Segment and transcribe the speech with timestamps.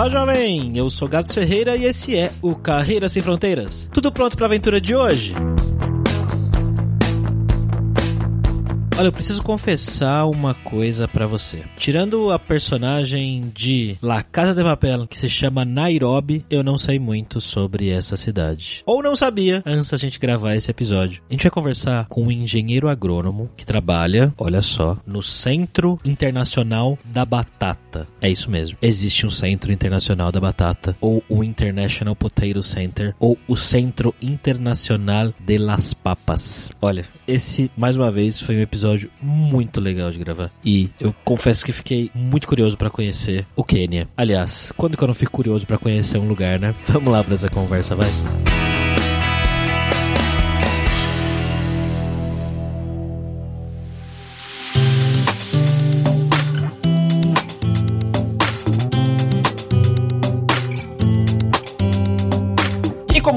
[0.00, 0.78] Olá, jovem!
[0.78, 3.86] Eu sou Gato Ferreira e esse é o Carreira Sem Fronteiras.
[3.92, 5.34] Tudo pronto para a aventura de hoje?
[9.00, 11.62] Olha, eu preciso confessar uma coisa para você.
[11.78, 16.98] Tirando a personagem de La Casa de Papel, que se chama Nairobi, eu não sei
[16.98, 18.82] muito sobre essa cidade.
[18.84, 21.22] Ou não sabia antes da gente gravar esse episódio.
[21.30, 26.98] A gente vai conversar com um engenheiro agrônomo que trabalha, olha só, no Centro Internacional
[27.02, 28.06] da Batata.
[28.20, 28.76] É isso mesmo.
[28.82, 35.32] Existe um Centro Internacional da Batata, ou o International Potato Center, ou o Centro Internacional
[35.40, 36.70] de las Papas.
[36.82, 40.50] Olha, esse, mais uma vez, foi um episódio episódio muito legal de gravar.
[40.64, 44.08] E eu confesso que fiquei muito curioso para conhecer o Quênia.
[44.16, 46.74] Aliás, quando que eu não fico curioso para conhecer um lugar, né?
[46.88, 48.08] Vamos lá para essa conversa, vai.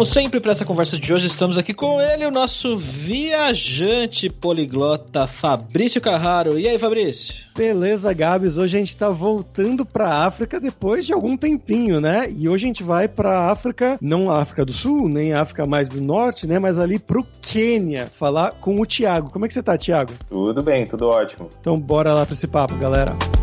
[0.03, 5.25] Como sempre, para essa conversa de hoje, estamos aqui com ele, o nosso viajante poliglota
[5.27, 6.59] Fabrício Carraro.
[6.59, 7.45] E aí, Fabrício?
[7.55, 8.57] Beleza, Gabs.
[8.57, 12.27] Hoje a gente tá voltando pra África depois de algum tempinho, né?
[12.37, 15.65] E hoje a gente vai pra África, não a África do Sul, nem a África
[15.65, 16.59] mais do Norte, né?
[16.59, 19.31] Mas ali pro Quênia, falar com o Thiago.
[19.31, 20.11] Como é que você tá, Thiago?
[20.27, 21.49] Tudo bem, tudo ótimo.
[21.61, 23.15] Então bora lá pra esse papo, galera.
[23.15, 23.42] Bom,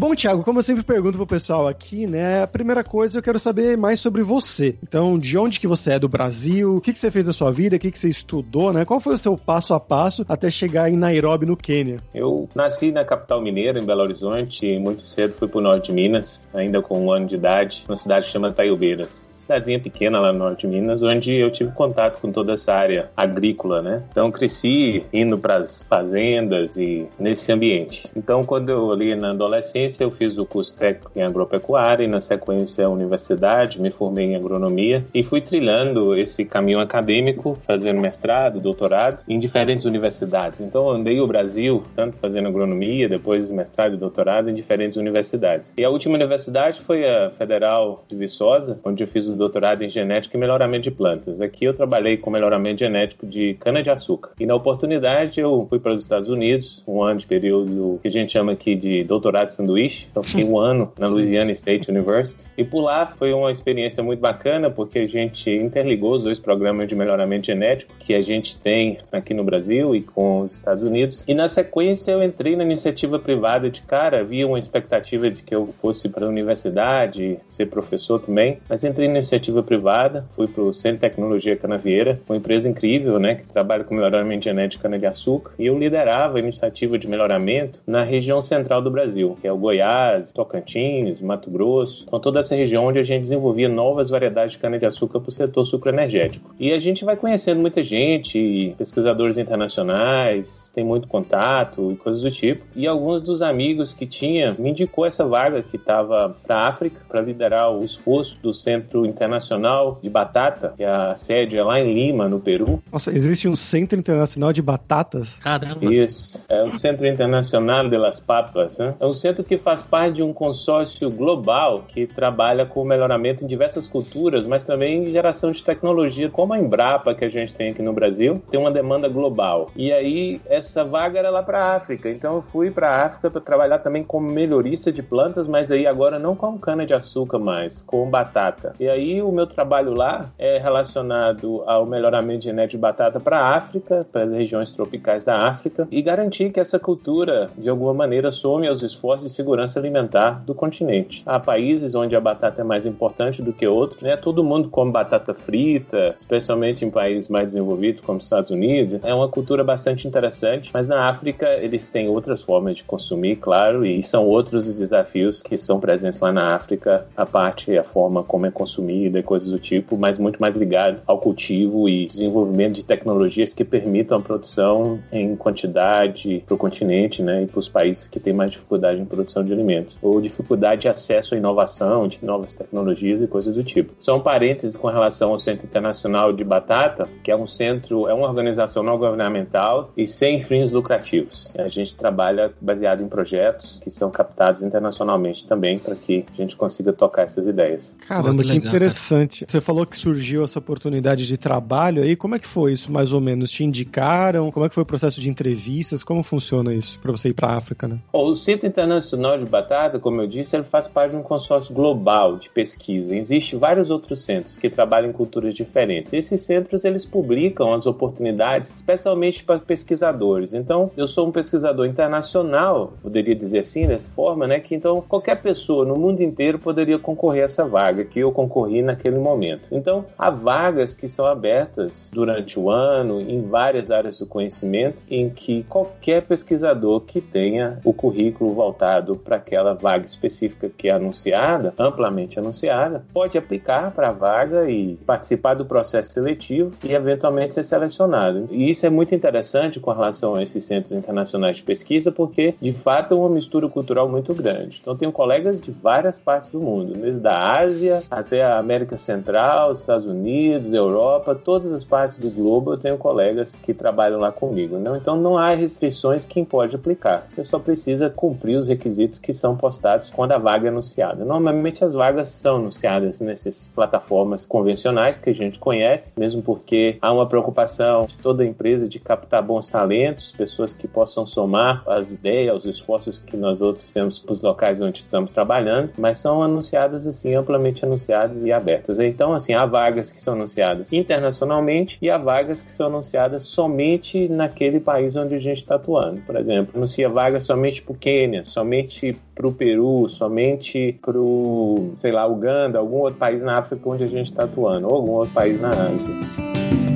[0.00, 2.42] Bom, Thiago, como eu sempre pergunto pro pessoal aqui, né?
[2.42, 4.74] A primeira coisa eu quero saber mais sobre você.
[4.82, 6.76] Então, de onde que você é do Brasil?
[6.76, 7.76] O que, que você fez da sua vida?
[7.76, 8.86] O que, que você estudou, né?
[8.86, 11.98] Qual foi o seu passo a passo até chegar em Nairobi, no Quênia?
[12.14, 15.92] Eu nasci na capital mineira, em Belo Horizonte, e muito cedo fui pro norte de
[15.92, 20.38] Minas, ainda com um ano de idade, numa cidade chamada Taiobeiras cidadezinha pequena lá no
[20.38, 24.04] norte de Minas, onde eu tive contato com toda essa área agrícola, né?
[24.10, 28.08] Então cresci indo para as fazendas e nesse ambiente.
[28.14, 32.20] Então quando eu ali na adolescência eu fiz o curso técnico em agropecuária e na
[32.20, 38.60] sequência a universidade, me formei em agronomia e fui trilhando esse caminho acadêmico, fazendo mestrado,
[38.60, 40.60] doutorado em diferentes universidades.
[40.60, 45.72] Então andei o Brasil tanto fazendo agronomia, depois mestrado e doutorado em diferentes universidades.
[45.76, 49.88] E a última universidade foi a Federal de Viçosa, onde eu fiz o doutorado em
[49.88, 51.40] genética e melhoramento de plantas.
[51.40, 54.32] Aqui eu trabalhei com melhoramento genético de cana-de-açúcar.
[54.38, 58.10] E na oportunidade eu fui para os Estados Unidos, um ano de período que a
[58.10, 60.06] gente chama aqui de doutorado de sanduíche.
[60.10, 62.44] Então fiquei um ano na Louisiana State University.
[62.56, 66.88] E por lá foi uma experiência muito bacana porque a gente interligou os dois programas
[66.88, 71.24] de melhoramento genético que a gente tem aqui no Brasil e com os Estados Unidos.
[71.26, 75.54] E na sequência eu entrei na iniciativa privada de cara, havia uma expectativa de que
[75.54, 80.62] eu fosse para a universidade, ser professor também, mas entrei na iniciativa privada, fui para
[80.62, 84.82] o Centro de Tecnologia Canavieira, uma empresa incrível, né, que trabalha com melhoramento genético de
[84.82, 89.52] cana-de-açúcar, e eu liderava a iniciativa de melhoramento na região central do Brasil, que é
[89.52, 94.52] o Goiás, Tocantins, Mato Grosso, então toda essa região onde a gente desenvolvia novas variedades
[94.52, 96.54] de cana-de-açúcar para o setor sucroenergético.
[96.58, 102.30] E a gente vai conhecendo muita gente, pesquisadores internacionais, tem muito contato e coisas do
[102.30, 106.68] tipo, e alguns dos amigos que tinha me indicou essa vaga que estava para a
[106.68, 111.80] África, para liderar o esforço do Centro Internacional de Batata, que a sede é lá
[111.80, 112.82] em Lima, no Peru.
[112.90, 115.34] Nossa, existe um Centro Internacional de Batatas?
[115.36, 115.92] Caramba!
[115.92, 118.78] Isso, é o Centro Internacional de las Papas.
[118.78, 118.94] Né?
[119.00, 123.42] É um centro que faz parte de um consórcio global que trabalha com o melhoramento
[123.42, 127.52] em diversas culturas, mas também em geração de tecnologia, como a Embrapa que a gente
[127.52, 129.68] tem aqui no Brasil, tem uma demanda global.
[129.74, 133.80] E aí, essa vaga era lá para África, então eu fui para África para trabalhar
[133.80, 138.76] também como melhorista de plantas, mas aí agora não com cana-de-açúcar mais, com batata.
[138.78, 143.56] E aí o meu trabalho lá é relacionado ao melhoramento genético de batata para a
[143.56, 148.30] África, para as regiões tropicais da África, e garantir que essa cultura, de alguma maneira,
[148.30, 151.22] some aos esforços de segurança alimentar do continente.
[151.24, 154.16] Há países onde a batata é mais importante do que outros, né?
[154.16, 159.00] Todo mundo come batata frita, especialmente em países mais desenvolvidos como os Estados Unidos.
[159.02, 163.84] É uma cultura bastante interessante, mas na África eles têm outras formas de consumir, claro,
[163.84, 168.22] e são outros os desafios que são presentes lá na África, a parte, a forma
[168.22, 172.74] como é consumida e coisas do tipo, mas muito mais ligado ao cultivo e desenvolvimento
[172.74, 177.68] de tecnologias que permitam a produção em quantidade para o continente, né, e para os
[177.68, 182.08] países que têm mais dificuldade em produção de alimentos, ou dificuldade de acesso à inovação,
[182.08, 183.92] de novas tecnologias e coisas do tipo.
[183.98, 188.14] Só um parênteses com relação ao Centro Internacional de Batata, que é um centro, é
[188.14, 191.52] uma organização não governamental e sem fins lucrativos.
[191.56, 196.56] A gente trabalha baseado em projetos que são captados internacionalmente também para que a gente
[196.56, 197.94] consiga tocar essas ideias.
[198.06, 199.44] Caramba, que, interessante.
[199.46, 202.16] Você falou que surgiu essa oportunidade de trabalho aí.
[202.16, 203.50] Como é que foi isso, mais ou menos?
[203.50, 204.50] Te indicaram?
[204.50, 206.02] Como é que foi o processo de entrevistas?
[206.02, 207.98] Como funciona isso para você ir para a África, né?
[208.12, 212.36] O Centro Internacional de Batata, como eu disse, ele faz parte de um consórcio global
[212.36, 213.14] de pesquisa.
[213.14, 216.12] Existem vários outros centros que trabalham em culturas diferentes.
[216.12, 220.54] Esses centros eles publicam as oportunidades, especialmente para pesquisadores.
[220.54, 224.58] Então, eu sou um pesquisador internacional, poderia dizer assim, dessa forma, né?
[224.58, 228.82] Que então qualquer pessoa no mundo inteiro poderia concorrer a essa vaga que eu concorri
[228.82, 229.68] naquele momento.
[229.70, 235.28] Então, há vagas que são abertas durante o ano em várias áreas do conhecimento em
[235.28, 241.74] que qualquer pesquisador que tenha o currículo voltado para aquela vaga específica que é anunciada,
[241.78, 247.64] amplamente anunciada, pode aplicar para a vaga e participar do processo seletivo e eventualmente ser
[247.64, 248.48] selecionado.
[248.50, 252.72] E isso é muito interessante com relação a esses centros internacionais de pesquisa, porque de
[252.72, 254.78] fato é uma mistura cultural muito grande.
[254.80, 259.72] Então, tenho colegas de várias partes do mundo, desde a Ásia até a América Central,
[259.72, 264.78] Estados Unidos, Europa, todas as partes do globo eu tenho colegas que trabalham lá comigo.
[264.78, 264.96] Não?
[264.96, 267.26] Então, não há restrições quem pode aplicar.
[267.28, 271.24] Você só precisa cumprir os requisitos que são postados quando a vaga é anunciada.
[271.24, 277.12] Normalmente, as vagas são anunciadas nessas plataformas convencionais que a gente conhece, mesmo porque há
[277.12, 282.64] uma preocupação de toda empresa de captar bons talentos, pessoas que possam somar as ideias,
[282.64, 287.06] os esforços que nós outros temos para os locais onde estamos trabalhando, mas são anunciadas
[287.06, 288.98] assim, amplamente anunciadas e abertas.
[288.98, 294.28] Então, assim, há vagas que são anunciadas internacionalmente e há vagas que são anunciadas somente
[294.28, 296.20] naquele país onde a gente está atuando.
[296.22, 298.89] Por exemplo, anuncia vagas somente para o Quênia, somente
[299.34, 304.04] para o Peru, somente para o, sei lá, Uganda, algum outro país na África onde
[304.04, 306.89] a gente está atuando, ou algum outro país na Ásia.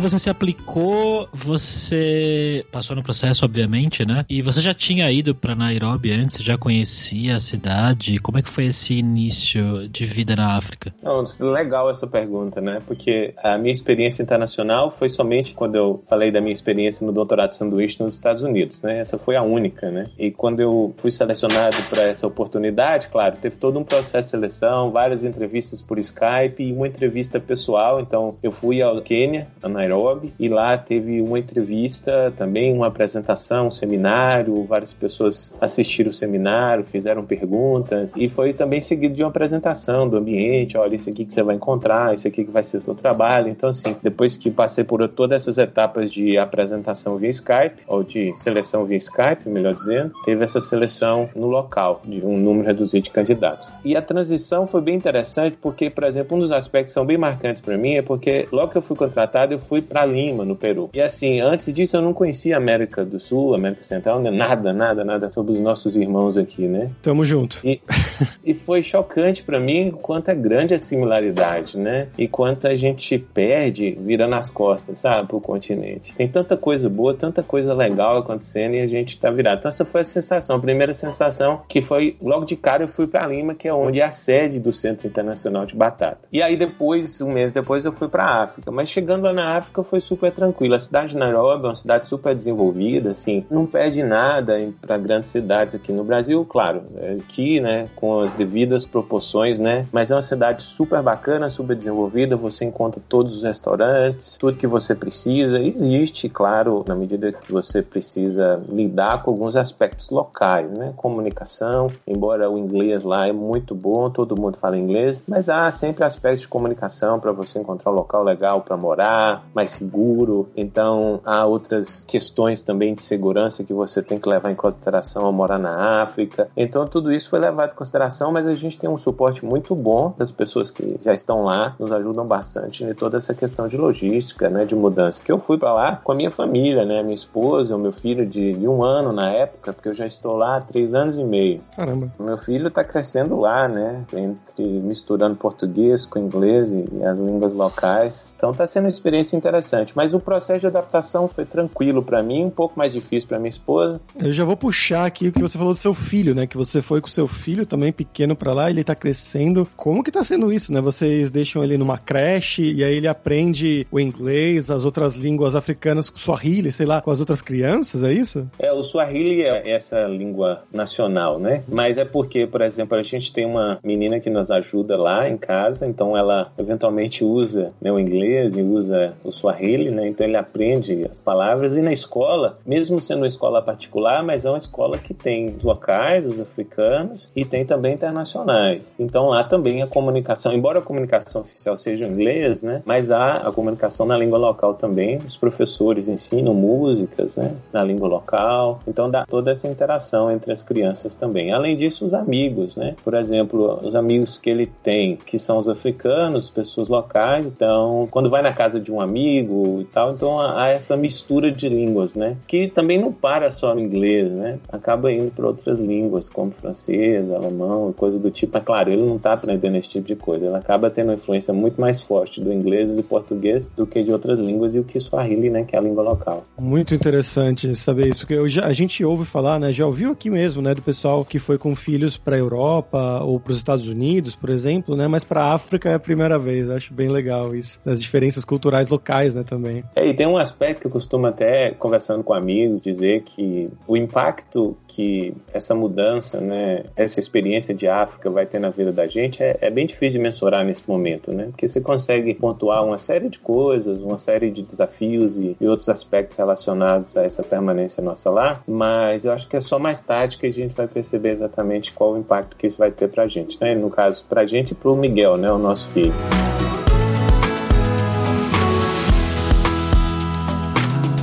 [0.00, 4.24] Você se aplicou, você passou no processo, obviamente, né?
[4.28, 8.18] E você já tinha ido para Nairobi antes, já conhecia a cidade?
[8.18, 10.92] Como é que foi esse início de vida na África?
[11.02, 12.80] Não, legal essa pergunta, né?
[12.86, 17.50] Porque a minha experiência internacional foi somente quando eu falei da minha experiência no doutorado
[17.50, 18.98] de sanduíche nos Estados Unidos, né?
[19.00, 20.08] Essa foi a única, né?
[20.18, 24.90] E quando eu fui selecionado para essa oportunidade, claro, teve todo um processo de seleção,
[24.90, 28.00] várias entrevistas por Skype e uma entrevista pessoal.
[28.00, 29.90] Então, eu fui ao Quênia, a Nairobi,
[30.38, 36.84] e lá teve uma entrevista, também uma apresentação, um seminário, várias pessoas assistiram o seminário,
[36.84, 41.34] fizeram perguntas, e foi também seguido de uma apresentação do ambiente, olha, isso aqui que
[41.34, 43.48] você vai encontrar, isso aqui que vai ser o seu trabalho.
[43.48, 48.32] Então, assim, depois que passei por todas essas etapas de apresentação via Skype, ou de
[48.36, 53.10] seleção via Skype, melhor dizendo, teve essa seleção no local, de um número reduzido de
[53.10, 53.70] candidatos.
[53.84, 57.18] E a transição foi bem interessante, porque, por exemplo, um dos aspectos que são bem
[57.18, 60.56] marcantes para mim é porque logo que eu fui contratado, eu fui para Lima, no
[60.56, 60.90] Peru.
[60.94, 64.30] E assim, antes disso eu não conhecia América do Sul, América Central, né?
[64.30, 66.90] nada, nada, nada sobre os nossos irmãos aqui, né?
[67.02, 67.60] Tamo junto.
[67.64, 67.80] E,
[68.44, 72.08] e foi chocante para mim quanto é grande a similaridade, né?
[72.18, 76.14] E quanto a gente perde virando as costas, sabe, pro continente.
[76.14, 79.58] Tem tanta coisa boa, tanta coisa legal acontecendo e a gente tá virado.
[79.58, 83.06] Então essa foi a sensação, a primeira sensação que foi logo de cara eu fui
[83.06, 86.20] para Lima, que é onde é a sede do Centro Internacional de Batata.
[86.32, 89.69] E aí depois, um mês depois eu fui para África, mas chegando lá na África
[89.82, 90.74] foi super tranquilo.
[90.74, 95.30] A cidade de Nairobi é uma cidade super desenvolvida, assim, não perde nada para grandes
[95.30, 100.14] cidades aqui no Brasil, claro, é aqui, né, com as devidas proporções, né, mas é
[100.14, 105.60] uma cidade super bacana, super desenvolvida, você encontra todos os restaurantes, tudo que você precisa.
[105.60, 112.50] Existe, claro, na medida que você precisa lidar com alguns aspectos locais, né, comunicação, embora
[112.50, 116.48] o inglês lá é muito bom, todo mundo fala inglês, mas há sempre aspectos de
[116.48, 120.48] comunicação para você encontrar um local legal para morar, mais seguro.
[120.56, 125.32] Então, há outras questões também de segurança que você tem que levar em consideração ao
[125.32, 126.48] morar na África.
[126.56, 130.14] Então, tudo isso foi levado em consideração, mas a gente tem um suporte muito bom
[130.16, 134.48] das pessoas que já estão lá, nos ajudam bastante em toda essa questão de logística,
[134.48, 135.22] né, de mudança.
[135.22, 138.26] Que eu fui para lá com a minha família, né, minha esposa, o meu filho
[138.26, 141.24] de, de, um ano na época, porque eu já estou lá há três anos e
[141.24, 141.60] meio.
[141.76, 142.10] Caramba.
[142.18, 147.18] O meu filho está crescendo lá, né, entre misturando português com inglês e, e as
[147.18, 148.29] línguas locais.
[148.40, 149.92] Então está sendo uma experiência interessante.
[149.94, 153.50] Mas o processo de adaptação foi tranquilo para mim, um pouco mais difícil para minha
[153.50, 154.00] esposa.
[154.18, 156.46] Eu já vou puxar aqui o que você falou do seu filho, né?
[156.46, 159.68] Que você foi com seu filho também pequeno para lá, ele tá crescendo.
[159.76, 160.80] Como que tá sendo isso, né?
[160.80, 166.08] Vocês deixam ele numa creche e aí ele aprende o inglês, as outras línguas africanas,
[166.08, 168.48] o Swahili, sei lá, com as outras crianças, é isso?
[168.58, 171.62] É, o Swahili é essa língua nacional, né?
[171.68, 175.36] Mas é porque, por exemplo, a gente tem uma menina que nos ajuda lá em
[175.36, 180.08] casa, então ela eventualmente usa né, o inglês e usa o Swahili, né?
[180.08, 184.48] Então ele aprende as palavras e na escola, mesmo sendo uma escola particular, mas é
[184.48, 188.94] uma escola que tem os locais, os africanos e tem também internacionais.
[188.98, 192.82] Então lá também a comunicação, embora a comunicação oficial seja em inglês, né?
[192.84, 195.18] Mas há a comunicação na língua local também.
[195.18, 197.54] Os professores ensinam músicas, né?
[197.72, 198.80] Na língua local.
[198.86, 201.52] Então dá toda essa interação entre as crianças também.
[201.52, 202.94] Além disso, os amigos, né?
[203.02, 207.46] Por exemplo, os amigos que ele tem, que são os africanos, pessoas locais.
[207.46, 211.68] Então, quando vai na casa de um amigo e tal, então há essa mistura de
[211.68, 212.36] línguas, né?
[212.46, 214.58] Que também não para só no inglês, né?
[214.68, 218.52] Acaba indo para outras línguas, como francês, alemão, coisa do tipo.
[218.54, 220.46] Mas claro, ele não está aprendendo esse tipo de coisa.
[220.46, 224.02] Ele acaba tendo uma influência muito mais forte do inglês e do português do que
[224.02, 225.64] de outras línguas e o que Swahili, né?
[225.64, 226.44] Que é a língua local.
[226.58, 229.72] Muito interessante saber isso, porque já, a gente ouve falar, né?
[229.72, 230.74] Já ouviu aqui mesmo, né?
[230.74, 234.50] Do pessoal que foi com filhos para a Europa ou para os Estados Unidos, por
[234.50, 235.06] exemplo, né?
[235.06, 236.68] Mas para a África é a primeira vez.
[236.70, 237.80] Acho bem legal isso.
[238.10, 239.44] Diferenças culturais locais, né?
[239.44, 239.84] Também.
[239.94, 243.96] É, e tem um aspecto que eu costumo até, conversando com amigos, dizer que o
[243.96, 246.84] impacto que essa mudança, né?
[246.96, 250.18] Essa experiência de África vai ter na vida da gente é, é bem difícil de
[250.18, 251.46] mensurar nesse momento, né?
[251.46, 255.88] Porque você consegue pontuar uma série de coisas, uma série de desafios e, e outros
[255.88, 260.36] aspectos relacionados a essa permanência nossa lá, mas eu acho que é só mais tarde
[260.36, 263.58] que a gente vai perceber exatamente qual o impacto que isso vai ter pra gente,
[263.60, 263.74] né?
[263.74, 265.50] No caso, pra gente e pro Miguel, né?
[265.50, 266.12] O nosso filho.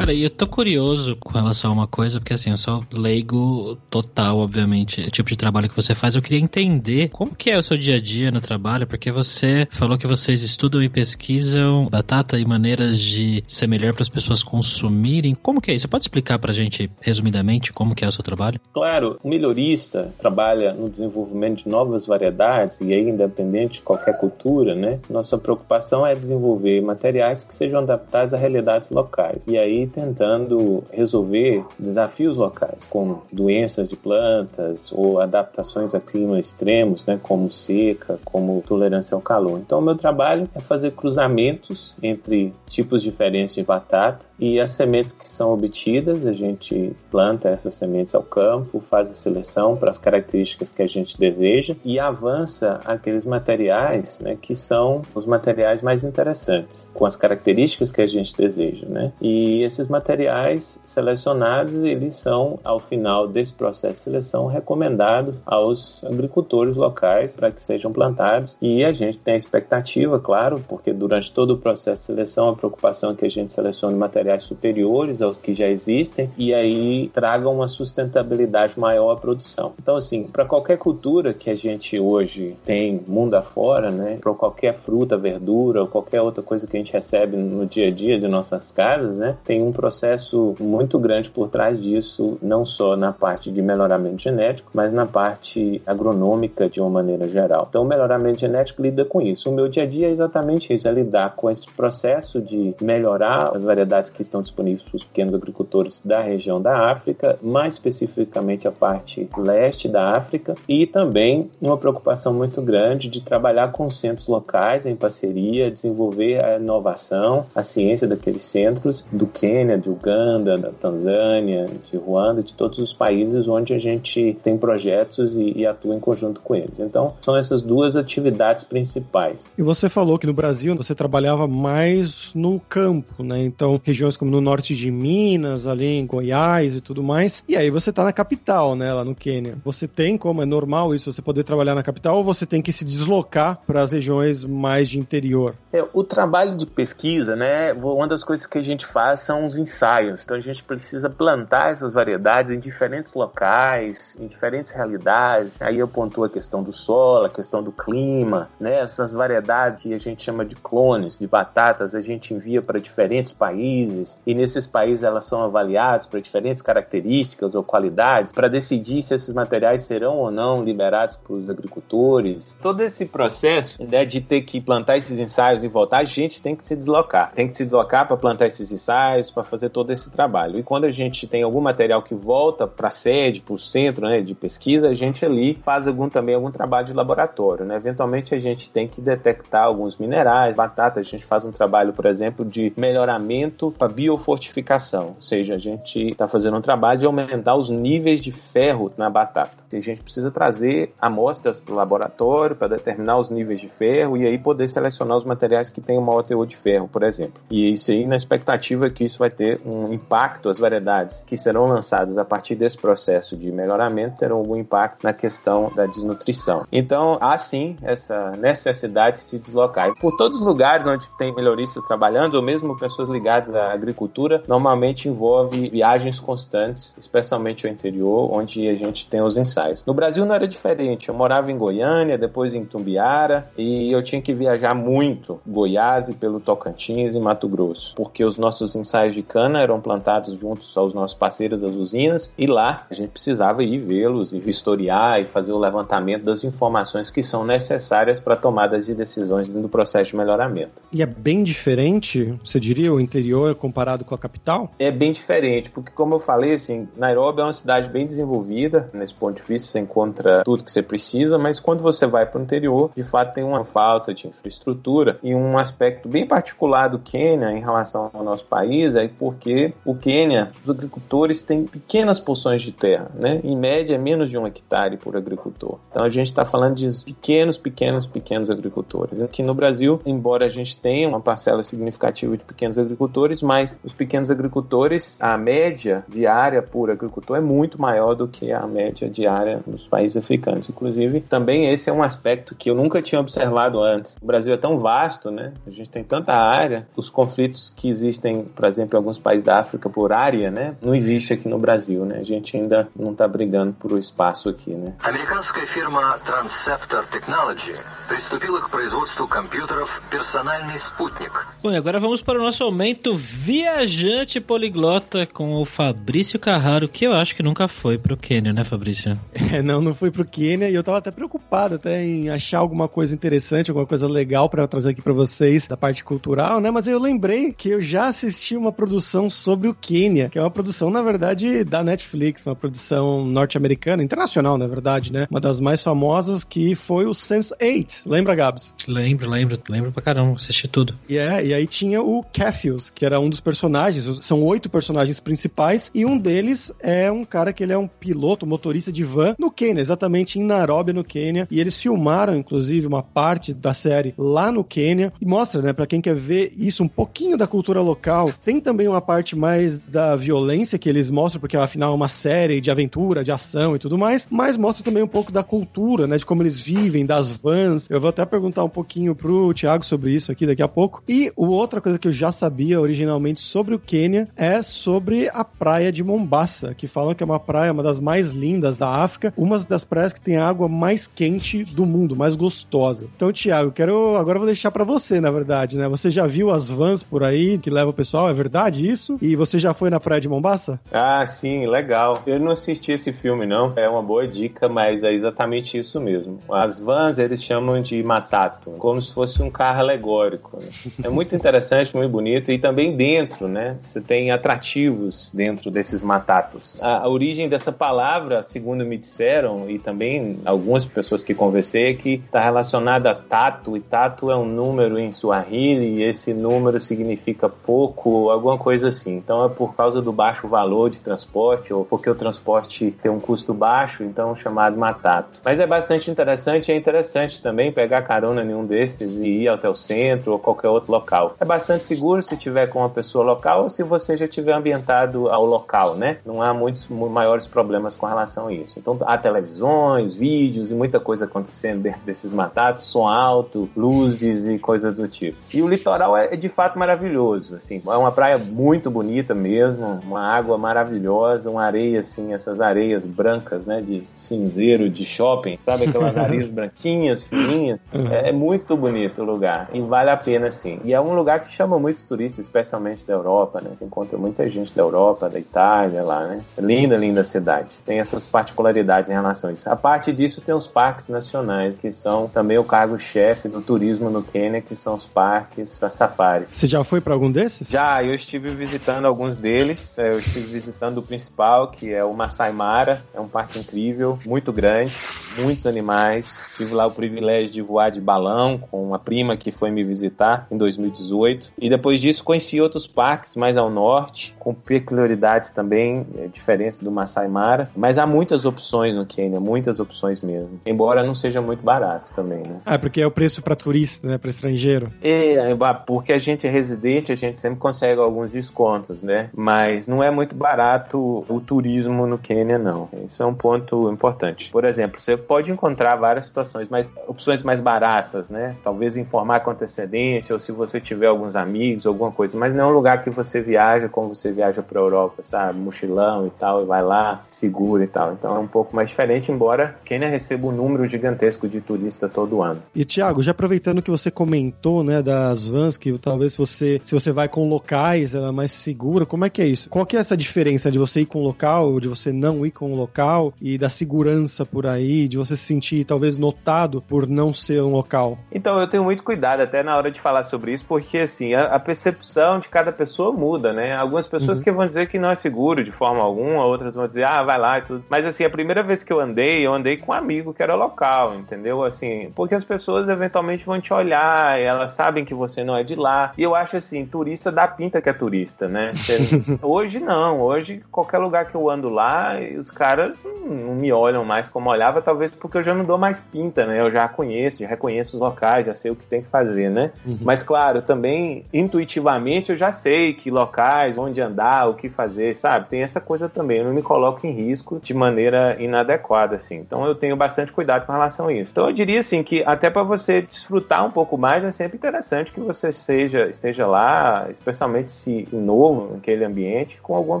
[0.02, 3.78] Cara, e eu tô curioso com relação a uma coisa, porque assim, eu sou leigo
[3.88, 6.16] total, obviamente, o tipo de trabalho que você faz.
[6.16, 9.64] Eu queria entender como que é o seu dia a dia no trabalho, porque você
[9.70, 14.42] falou que vocês estudam e pesquisam batata e maneiras de ser melhor para as pessoas
[14.42, 15.36] consumirem.
[15.36, 15.82] Como que é isso?
[15.82, 18.58] Você pode explicar pra gente, resumidamente, como que é o seu trabalho?
[18.74, 24.74] Claro, o melhorista trabalha no desenvolvimento de novas variedades, e aí independente de qualquer cultura,
[24.74, 24.98] né?
[25.08, 29.46] Nossa preocupação é desenvolver materiais que sejam adaptados a realidades locais.
[29.46, 37.04] E aí tentando resolver desafios locais, como doenças de plantas ou adaptações a climas extremos,
[37.04, 39.58] né, como seca, como tolerância ao calor.
[39.58, 45.12] Então, o meu trabalho é fazer cruzamentos entre tipos diferentes de batata e as sementes
[45.12, 49.98] que são obtidas, a gente planta essas sementes ao campo, faz a seleção para as
[49.98, 56.02] características que a gente deseja e avança aqueles materiais né, que são os materiais mais
[56.02, 58.84] interessantes, com as características que a gente deseja.
[58.88, 59.12] Né?
[59.20, 66.76] E esses materiais selecionados, eles são, ao final desse processo de seleção, recomendados aos agricultores
[66.76, 68.56] locais para que sejam plantados.
[68.60, 72.56] E a gente tem a expectativa, claro, porque durante todo o processo de seleção, a
[72.56, 77.54] preocupação é que a gente selecione materiais superiores aos que já existem e aí tragam
[77.54, 79.72] uma sustentabilidade maior à produção.
[79.80, 84.74] Então, assim, para qualquer cultura que a gente hoje tem mundo afora, né, para qualquer
[84.74, 88.28] fruta, verdura ou qualquer outra coisa que a gente recebe no dia a dia de
[88.28, 93.50] nossas casas, né, tem um processo muito grande por trás disso, não só na parte
[93.50, 97.66] de melhoramento genético, mas na parte agronômica de uma maneira geral.
[97.68, 99.50] Então, o melhoramento genético lida com isso.
[99.50, 103.52] O meu dia a dia é exatamente isso, é lidar com esse processo de melhorar
[103.54, 108.66] as variedades que estão disponíveis para os pequenos agricultores da região da África, mais especificamente
[108.66, 114.26] a parte leste da África, e também uma preocupação muito grande de trabalhar com centros
[114.26, 120.70] locais em parceria, desenvolver a inovação, a ciência daqueles centros do Quênia, de Uganda, da
[120.70, 125.94] Tanzânia, de Ruanda, de todos os países onde a gente tem projetos e, e atua
[125.94, 126.78] em conjunto com eles.
[126.78, 129.52] Então, são essas duas atividades principais.
[129.56, 133.42] E você falou que no Brasil você trabalhava mais no campo, né?
[133.42, 137.44] Então, regiões regiões como no norte de Minas, ali em Goiás e tudo mais.
[137.48, 139.56] E aí você tá na capital, né, lá no Quênia.
[139.64, 142.72] Você tem como é normal isso, você poder trabalhar na capital ou você tem que
[142.72, 145.54] se deslocar para as regiões mais de interior?
[145.72, 149.56] É, o trabalho de pesquisa, né, uma das coisas que a gente faz são os
[149.56, 150.24] ensaios.
[150.24, 155.62] Então a gente precisa plantar essas variedades em diferentes locais, em diferentes realidades.
[155.62, 159.94] Aí eu pontuo a questão do solo, a questão do clima, né, essas variedades que
[159.94, 163.91] a gente chama de clones de batatas, a gente envia para diferentes países
[164.26, 169.34] e nesses países elas são avaliadas para diferentes características ou qualidades para decidir se esses
[169.34, 172.56] materiais serão ou não liberados para os agricultores.
[172.60, 176.54] Todo esse processo né, de ter que plantar esses ensaios e voltar, a gente tem
[176.54, 177.32] que se deslocar.
[177.32, 180.58] Tem que se deslocar para plantar esses ensaios, para fazer todo esse trabalho.
[180.58, 184.06] E quando a gente tem algum material que volta para a sede, para o centro
[184.06, 187.64] né, de pesquisa, a gente ali faz algum, também algum trabalho de laboratório.
[187.64, 187.76] Né?
[187.76, 192.06] Eventualmente a gente tem que detectar alguns minerais, batata, a gente faz um trabalho, por
[192.06, 197.56] exemplo, de melhoramento para biofortificação, ou seja, a gente está fazendo um trabalho de aumentar
[197.56, 199.50] os níveis de ferro na batata.
[199.72, 204.26] A gente precisa trazer amostras para o laboratório para determinar os níveis de ferro e
[204.26, 207.42] aí poder selecionar os materiais que têm maior teor de ferro, por exemplo.
[207.50, 211.66] E isso aí na expectativa que isso vai ter um impacto, as variedades que serão
[211.66, 216.66] lançadas a partir desse processo de melhoramento terão algum impacto na questão da desnutrição.
[216.70, 219.88] Então, há sim essa necessidade de se deslocar.
[219.88, 225.08] E por todos os lugares onde tem melhoristas trabalhando, ou mesmo pessoas ligadas agricultura, normalmente
[225.08, 229.84] envolve viagens constantes, especialmente ao interior, onde a gente tem os ensaios.
[229.86, 231.08] No Brasil não era diferente.
[231.08, 236.14] Eu morava em Goiânia, depois em Tumbiara, e eu tinha que viajar muito Goiás e
[236.14, 240.94] pelo Tocantins e Mato Grosso, porque os nossos ensaios de cana eram plantados juntos aos
[240.94, 245.52] nossos parceiros das usinas, e lá a gente precisava ir vê-los e vistoriar e fazer
[245.52, 250.82] o levantamento das informações que são necessárias para tomadas de decisões no processo de melhoramento.
[250.92, 254.72] E é bem diferente, você diria, o interior comparado com a capital?
[254.76, 259.14] É bem diferente, porque como eu falei, assim, Nairobi é uma cidade bem desenvolvida, nesse
[259.14, 262.42] ponto de vista você encontra tudo que você precisa, mas quando você vai para o
[262.42, 267.52] interior, de fato tem uma falta de infraestrutura e um aspecto bem particular do Quênia
[267.52, 272.72] em relação ao nosso país é porque o Quênia, os agricultores têm pequenas porções de
[272.72, 273.40] terra, né?
[273.44, 275.78] Em média, é menos de um hectare por agricultor.
[275.90, 279.22] Então a gente está falando de pequenos, pequenos, pequenos agricultores.
[279.22, 283.93] Aqui no Brasil, embora a gente tenha uma parcela significativa de pequenos agricultores, mas os
[283.93, 289.61] pequenos agricultores, a média diária por agricultor é muito maior do que a média diária
[289.65, 290.69] nos países africanos.
[290.69, 294.17] Inclusive, também esse é um aspecto que eu nunca tinha observado antes.
[294.21, 295.53] O Brasil é tão vasto, né?
[295.65, 299.59] A gente tem tanta área, os conflitos que existem, por exemplo, em alguns países da
[299.59, 300.75] África por área, né?
[300.81, 302.17] Não existe aqui no Brasil, né?
[302.19, 304.93] A gente ainda não está brigando por o espaço aqui, né?
[305.03, 307.75] Американская фирма Transceptor Technology
[308.07, 311.31] приступила к производству компьютеров «Персональный спутник».
[311.61, 317.04] Bom, e agora vamos para o nosso aumento viajante poliglota com o Fabrício Carraro, que
[317.04, 319.18] eu acho que nunca foi pro Quênia, né, Fabrício?
[319.52, 322.86] É, não, não fui pro Quênia e eu tava até preocupado até em achar alguma
[322.86, 326.70] coisa interessante, alguma coisa legal para trazer aqui para vocês da parte cultural, né?
[326.70, 330.50] Mas eu lembrei que eu já assisti uma produção sobre o Quênia, que é uma
[330.50, 335.26] produção, na verdade, da Netflix, uma produção norte-americana, internacional, na verdade, né?
[335.28, 338.04] Uma das mais famosas que foi o Sense8.
[338.06, 338.72] Lembra, Gabs?
[338.86, 340.94] Lembro, lembro, lembro pra caramba, assisti tudo.
[341.08, 345.18] E é, e aí tinha o Cafius, que era um dos personagens, são oito personagens
[345.18, 349.34] principais, e um deles é um cara que ele é um piloto, motorista de van
[349.38, 354.14] no Quênia, exatamente em Nairobi, no Quênia, e eles filmaram, inclusive, uma parte da série
[354.16, 357.80] lá no Quênia, e mostra, né, pra quem quer ver isso, um pouquinho da cultura
[357.80, 358.30] local.
[358.44, 362.60] Tem também uma parte mais da violência que eles mostram, porque afinal é uma série
[362.60, 366.16] de aventura, de ação e tudo mais, mas mostra também um pouco da cultura, né,
[366.16, 367.88] de como eles vivem, das vans.
[367.90, 371.02] Eu vou até perguntar um pouquinho pro Thiago sobre isso aqui daqui a pouco.
[371.08, 375.90] E outra coisa que eu já sabia originalmente sobre o Quênia é sobre a praia
[375.92, 379.58] de Mombasa, que falam que é uma praia, uma das mais lindas da África, uma
[379.58, 383.08] das praias que tem a água mais quente do mundo, mais gostosa.
[383.16, 385.88] Então, Thiago, eu quero agora eu vou deixar para você, na verdade, né?
[385.88, 388.28] Você já viu as vans por aí que leva o pessoal?
[388.28, 389.18] É verdade isso?
[389.20, 390.80] E você já foi na praia de Mombasa?
[390.90, 392.22] Ah, sim, legal.
[392.26, 393.72] Eu não assisti esse filme não.
[393.76, 396.40] É uma boa dica, mas é exatamente isso mesmo.
[396.50, 400.58] As vans eles chamam de matato, como se fosse um carro alegórico.
[400.58, 400.68] Né?
[401.04, 403.76] É muito interessante, muito bonito e também dentro, né?
[403.80, 406.80] Você tem atrativos dentro desses matatos.
[406.80, 411.94] A, a origem dessa palavra, segundo me disseram e também algumas pessoas que conversei, é
[411.94, 416.78] que está relacionada a tato e tato é um número em Swahili e esse número
[416.78, 419.16] significa pouco, alguma coisa assim.
[419.16, 423.18] Então é por causa do baixo valor de transporte ou porque o transporte tem um
[423.18, 425.40] custo baixo, então chamado matato.
[425.44, 429.68] Mas é bastante interessante é interessante também pegar carona em um desses e ir até
[429.68, 431.34] o centro ou qualquer outro local.
[431.40, 435.28] É bastante seguro se tiver com uma pessoa local ou se você já tiver ambientado
[435.28, 436.18] ao local, né?
[436.24, 438.78] Não há muitos maiores problemas com relação a isso.
[438.78, 444.58] Então há televisões, vídeos e muita coisa acontecendo dentro desses matatos, som alto, luzes e
[444.58, 445.38] coisas do tipo.
[445.52, 450.00] E o litoral é, é de fato maravilhoso, assim, é uma praia muito bonita mesmo,
[450.04, 455.84] uma água maravilhosa, uma areia assim, essas areias brancas, né, de cinzeiro de shopping, sabe
[455.84, 457.80] aquelas areias branquinhas, fininhas.
[458.10, 460.80] É, é muito bonito o lugar e vale a pena sim.
[460.84, 463.70] E é um lugar que chama muitos turistas, especialmente da Europa, né?
[463.74, 466.42] Você encontra muita gente da Europa, da Itália lá, né?
[466.58, 467.68] Linda, linda cidade.
[467.84, 469.70] Tem essas particularidades em relação a isso.
[469.70, 474.22] A parte disso tem os parques nacionais, que são também o cargo-chefe do turismo no
[474.22, 476.46] Quênia, que são os parques para safari.
[476.48, 477.68] Você já foi para algum desses?
[477.68, 479.98] Já, eu estive visitando alguns deles.
[479.98, 483.02] É, eu estive visitando o principal, que é o Masai Mara.
[483.14, 484.94] É um parque incrível, muito grande,
[485.38, 486.48] muitos animais.
[486.56, 490.46] Tive lá o privilégio de voar de balão com uma prima que foi me visitar
[490.50, 491.52] em 2018.
[491.58, 496.90] E depois disso conheci outros parques mais ao norte, com peculiaridades também, é, diferentes do
[496.90, 497.68] Masai Mara.
[497.76, 500.60] Mas há muitas opções no Quênia, muitas opções mesmo.
[500.64, 502.60] Embora não seja muito barato também, né?
[502.64, 504.18] Ah, porque é o preço para turista, né?
[504.18, 504.90] Para estrangeiro.
[505.02, 505.56] É, é
[505.86, 509.30] porque a gente é residente, a gente sempre consegue alguns descontos, né?
[509.34, 512.88] Mas não é muito barato o turismo no Quênia, não.
[513.04, 514.50] Isso é um ponto importante.
[514.50, 518.56] Por exemplo, você pode encontrar várias situações, mas opções mais baratas, né?
[518.62, 522.66] Talvez informar com antecedência, ou se você tiver alguns amigos, alguma coisa, mas não é
[522.66, 525.58] um lugar que você viaja como você viaja para Europa, sabe?
[525.58, 528.12] Mochilão e tal, e vai lá, segura e tal.
[528.12, 532.42] Então é um pouco mais diferente, embora Quênia receba um número gigantesco de turista todo
[532.42, 532.62] ano.
[532.74, 537.10] E Tiago, já aproveitando que você comentou, né, das vans, que talvez você, se você
[537.12, 539.68] vai com locais, ela é mais segura, como é que é isso?
[539.68, 542.50] Qual que é essa diferença de você ir com o local, de você não ir
[542.50, 547.06] com o local, e da segurança por aí, de você se sentir talvez notado por
[547.06, 548.18] não ser um local?
[548.30, 551.44] Então, eu tenho muito cuidado até na hora de falar sobre isso, porque assim, a,
[551.44, 553.74] a percepção de cada pessoa muda, né?
[553.74, 554.44] Algumas pessoas uhum.
[554.44, 557.38] que vão dizer que não é seguro de forma alguma, outras vão dizer, ah, vai
[557.38, 557.84] lá e tudo.
[557.88, 560.54] Mas assim, a primeira vez que eu andei, eu andei com um amigo que era
[560.54, 561.64] local, entendeu?
[561.64, 565.74] Assim, porque as pessoas eventualmente vão te olhar, elas sabem que você não é de
[565.74, 566.12] lá.
[566.16, 568.72] E eu acho assim, turista dá pinta que é turista, né?
[569.40, 574.28] hoje não, hoje qualquer lugar que eu ando lá, os caras não me olham mais
[574.28, 576.60] como olhava, talvez porque eu já não dou mais pinta, né?
[576.60, 579.72] Eu já conheço, já reconheço os locais, já sei o que tem que fazer, né?
[579.86, 579.98] Uhum.
[580.02, 585.48] Mas claro, também intuitivamente eu já sei que locais, onde andar, o que fazer, sabe?
[585.48, 589.36] Tem essa coisa também, eu não me coloco em risco de maneira inadequada, assim.
[589.36, 591.30] Então eu tenho bastante cuidado com relação a isso.
[591.30, 595.12] Então eu diria assim que até para você desfrutar um pouco mais é sempre interessante
[595.12, 600.00] que você seja, esteja lá, especialmente se novo naquele ambiente, com alguma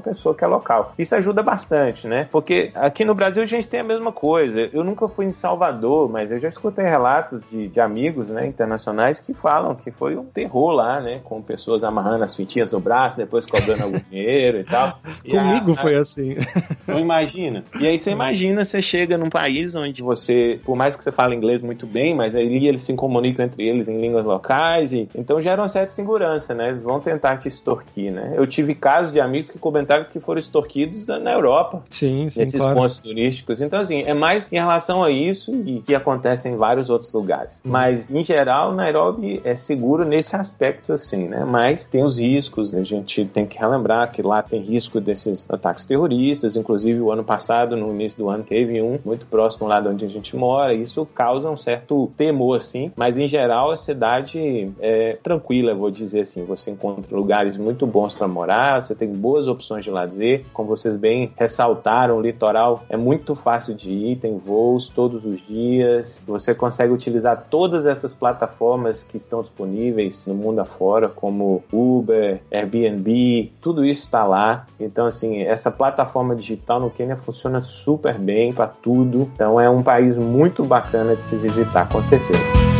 [0.00, 0.94] pessoa que é local.
[0.98, 2.28] Isso ajuda bastante, né?
[2.30, 4.70] Porque aqui no Brasil a gente tem a mesma coisa.
[4.72, 9.20] Eu nunca fui em Salvador, mas eu já escutei relatos de, de amigos né, internacionais
[9.20, 11.20] que falam que foi um terror lá, né?
[11.24, 15.00] Com pessoas amarrando fitinhas no braço, depois cobrando algum dinheiro e tal.
[15.24, 16.36] E Comigo a, foi assim.
[16.86, 17.62] Não imagina.
[17.78, 21.36] E aí você imagina, você chega num país onde você, por mais que você fale
[21.36, 25.40] inglês muito bem, mas aí eles se comunicam entre eles em línguas locais, e então
[25.40, 26.70] gera uma certa segurança, né?
[26.70, 28.32] Eles vão tentar te extorquir, né?
[28.34, 31.82] Eu tive casos de amigos que comentaram que foram extorquidos na Europa.
[31.90, 32.76] Sim, sim, Nesses claro.
[32.76, 33.60] pontos turísticos.
[33.60, 37.62] Então, assim, é mais em relação a isso e que acontece em vários outros lugares.
[37.64, 37.70] Hum.
[37.70, 41.44] Mas, em geral, Nairobi é seguro nesse aspecto, assim, né?
[41.48, 45.84] Mas tem os riscos, a gente tem que relembrar que lá tem risco desses ataques
[45.84, 49.88] terroristas, inclusive o ano passado, no início do ano, teve um muito próximo lá de
[49.88, 54.70] onde a gente mora, isso causa um certo temor, assim, mas em geral a cidade
[54.80, 59.46] é tranquila, vou dizer assim, você encontra lugares muito bons para morar, você tem boas
[59.46, 64.38] opções de lazer, como vocês bem ressaltaram, o litoral é muito fácil de ir, tem
[64.38, 70.60] voos todos os dias, você consegue utilizar todas essas plataformas que estão disponíveis no mundo
[70.60, 72.01] afora, como Uber,
[72.50, 74.66] Airbnb, tudo isso está lá.
[74.80, 79.30] Então, assim, essa plataforma digital no Quênia funciona super bem para tudo.
[79.34, 82.71] Então, é um país muito bacana de se visitar, com certeza.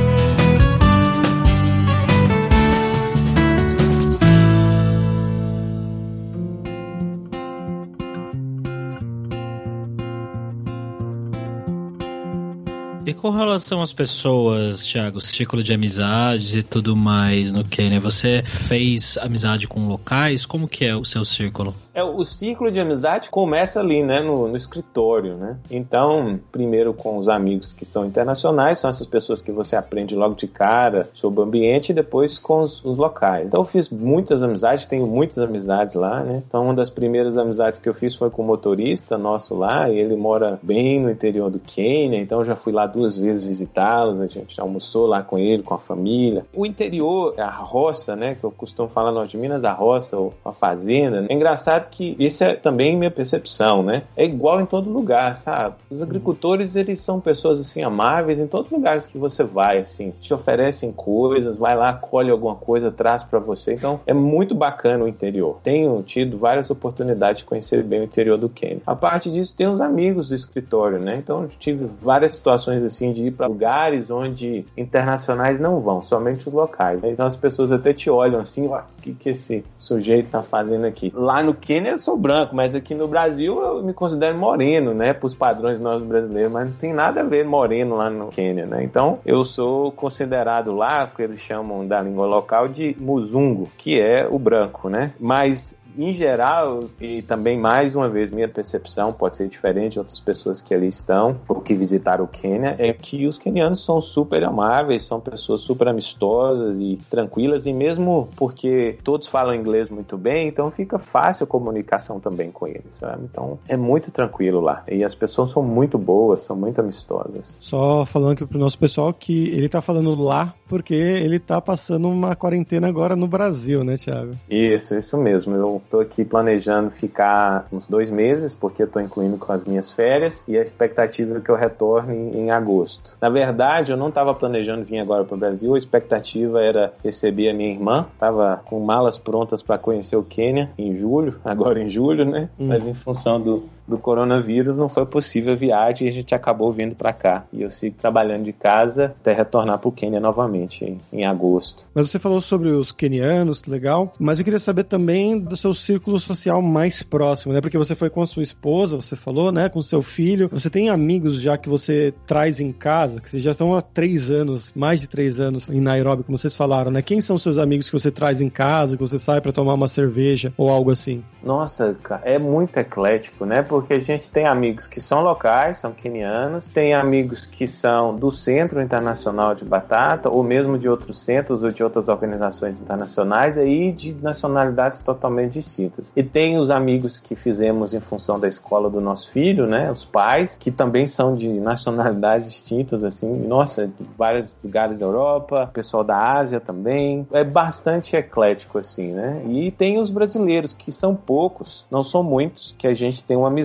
[13.23, 19.17] Com relação às pessoas, Thiago, círculo de amizades e tudo mais no Quênia, você fez
[19.17, 20.45] amizade com locais?
[20.45, 21.73] Como que é o seu círculo?
[21.95, 25.59] É, o ciclo de amizade começa ali, né, no, no, escritório, né?
[25.71, 30.35] Então, primeiro com os amigos que são internacionais, são essas pessoas que você aprende logo
[30.35, 33.47] de cara sobre o ambiente, e depois com os, os locais.
[33.47, 36.43] Então, eu fiz muitas amizades, tenho muitas amizades lá, né?
[36.49, 39.99] Então, uma das primeiras amizades que eu fiz foi com o motorista nosso lá, e
[39.99, 44.21] ele mora bem no interior do Quênia, então eu já fui lá duas vezes visitá-los,
[44.21, 46.45] a gente almoçou lá com ele, com a família.
[46.55, 50.35] O interior, a roça, né, que eu costumo falar Norte de Minas, a roça ou
[50.45, 54.03] a fazenda, é engraçado que isso é também minha percepção, né?
[54.17, 55.77] É igual em todo lugar, sabe?
[55.91, 60.13] Os agricultores, eles são pessoas assim amáveis em todos os lugares que você vai, assim,
[60.21, 63.75] te oferecem coisas, vai lá, colhe alguma coisa, traz para você.
[63.75, 65.59] Então, é muito bacana o interior.
[65.63, 68.83] Tenho tido várias oportunidades de conhecer bem o interior do Quênia.
[68.87, 71.17] A parte disso, tem os amigos do escritório, né?
[71.17, 76.53] Então, tive várias situações assim de ir para lugares onde internacionais não vão, somente os
[76.53, 77.03] locais.
[77.03, 81.11] Então, as pessoas até te olham assim, o que, que esse sujeito tá fazendo aqui?
[81.15, 85.17] Lá no Quênia eu sou branco, mas aqui no Brasil eu me considero moreno, né?
[85.23, 88.85] Os padrões nós brasileiros, mas não tem nada a ver moreno lá no Quênia, né?
[88.85, 94.27] Então, eu sou considerado lá, que eles chamam da língua local, de muzungo, que é
[94.31, 95.13] o branco, né?
[95.19, 100.21] Mas em geral, e também mais uma vez, minha percepção pode ser diferente de outras
[100.21, 104.45] pessoas que ali estão ou que visitaram o Quênia, é que os quenianos são super
[104.45, 110.49] amáveis, são pessoas super amistosas e tranquilas, e mesmo porque todos falam inglês muito bem,
[110.49, 113.25] então fica fácil a comunicação também com eles, sabe?
[113.25, 114.83] Então é muito tranquilo lá.
[114.89, 117.57] E as pessoas são muito boas, são muito amistosas.
[117.61, 122.09] Só falando aqui pro nosso pessoal que ele tá falando lá porque ele tá passando
[122.09, 124.33] uma quarentena agora no Brasil, né, Thiago?
[124.49, 125.55] Isso, isso mesmo.
[125.55, 129.93] Eu Estou aqui planejando ficar uns dois meses, porque eu estou incluindo com as minhas
[129.93, 133.15] férias, e a expectativa é que eu retorne em agosto.
[133.21, 137.51] Na verdade, eu não estava planejando vir agora para o Brasil, a expectativa era receber
[137.51, 141.91] a minha irmã, estava com malas prontas para conhecer o Quênia em julho, agora em
[141.91, 142.49] julho, né?
[142.59, 142.69] Hum.
[142.69, 146.73] Mas em função do, do coronavírus não foi possível a viagem e a gente acabou
[146.73, 147.45] vindo para cá.
[147.53, 151.87] E eu sigo trabalhando de casa até retornar para o Quênia novamente em, em, agosto.
[151.95, 154.13] Mas você falou sobre os quenianos, legal.
[154.19, 157.61] Mas eu queria saber também do seu círculo social mais próximo, né?
[157.61, 159.69] Porque você foi com a sua esposa, você falou, né?
[159.69, 160.49] Com seu filho.
[160.53, 164.31] Você tem amigos já que você traz em casa, que vocês já estão há três
[164.31, 167.03] anos, mais de três anos em Nairobi, como vocês falaram, né?
[167.03, 169.89] Quem são seus amigos que você traz em casa, que você sai para tomar uma
[169.89, 171.23] cerveja ou algo assim?
[171.43, 173.63] Nossa, cara, é muito eclético, né?
[173.73, 178.31] Porque a gente tem amigos que são locais, são quenianos, tem amigos que são do
[178.31, 183.91] Centro Internacional de Batata, ou mesmo de outros centros ou de outras organizações internacionais, aí
[183.91, 186.13] de nacionalidades totalmente distintas.
[186.15, 190.05] E tem os amigos que fizemos em função da escola do nosso filho, né, os
[190.05, 196.05] pais, que também são de nacionalidades distintas, assim, nossa, de vários lugares da Europa, pessoal
[196.05, 201.87] da Ásia também, é bastante eclético, assim, né, e tem os brasileiros, que são poucos,
[201.91, 203.62] não são muitos, que a gente tem uma amizade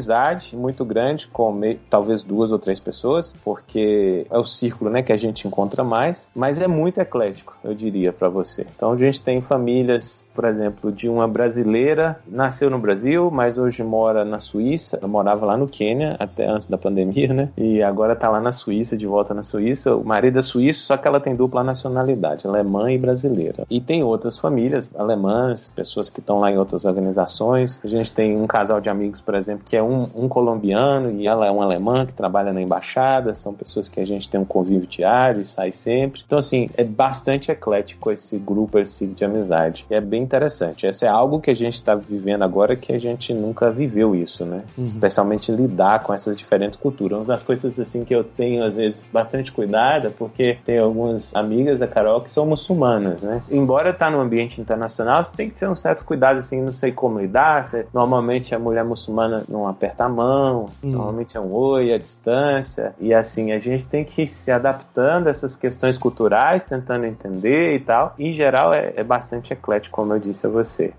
[0.53, 5.17] muito grande com talvez duas ou três pessoas, porque é o círculo, né, que a
[5.17, 8.67] gente encontra mais, mas é muito eclético, eu diria para você.
[8.75, 13.83] Então a gente tem famílias por exemplo, de uma brasileira, nasceu no Brasil, mas hoje
[13.83, 14.99] mora na Suíça.
[15.01, 17.49] Ela morava lá no Quênia até antes da pandemia, né?
[17.57, 19.95] E agora tá lá na Suíça, de volta na Suíça.
[19.95, 23.65] O marido é suíço, só que ela tem dupla nacionalidade, alemã e brasileira.
[23.67, 27.81] E tem outras famílias alemãs, pessoas que estão lá em outras organizações.
[27.83, 31.25] A gente tem um casal de amigos, por exemplo, que é um, um colombiano e
[31.25, 33.33] ela é um alemã que trabalha na embaixada.
[33.33, 36.21] São pessoas que a gente tem um convívio diário sai sempre.
[36.23, 39.83] Então, assim, é bastante eclético esse grupo, esse de amizade.
[39.89, 40.85] É bem interessante.
[40.85, 44.45] Essa é algo que a gente está vivendo agora que a gente nunca viveu isso,
[44.45, 44.63] né?
[44.77, 44.83] Uhum.
[44.83, 47.19] Especialmente lidar com essas diferentes culturas.
[47.19, 51.79] Uma das coisas assim que eu tenho às vezes bastante cuidado, porque tem algumas amigas
[51.79, 53.41] da Carol que são muçulmanas, né?
[53.49, 56.91] Embora tá no ambiente internacional, você tem que ter um certo cuidado assim, não sei
[56.91, 57.65] como lidar.
[57.65, 60.91] Você, normalmente a mulher muçulmana não aperta a mão, uhum.
[60.91, 65.27] normalmente é um oi à distância e assim a gente tem que ir se adaptando
[65.27, 68.13] a essas questões culturais, tentando entender e tal.
[68.17, 70.93] Em geral é, é bastante eclético, como eu eu disse a você.